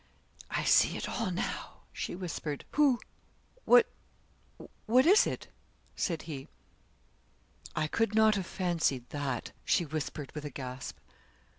'I 0.49 0.63
see 0.63 0.97
it 0.97 1.07
all 1.07 1.29
now,' 1.29 1.81
she 1.93 2.15
whispered. 2.15 2.65
'Who 2.71 2.99
what 3.65 3.87
what 4.87 5.05
is 5.05 5.27
it?' 5.27 5.49
said 5.95 6.23
he. 6.23 6.47
'I 7.75 7.85
could 7.89 8.15
not 8.15 8.33
have 8.33 8.47
fancied 8.47 9.07
that,' 9.11 9.51
she 9.63 9.85
whispered 9.85 10.31
with 10.31 10.43
a 10.43 10.49
gasp. 10.49 10.97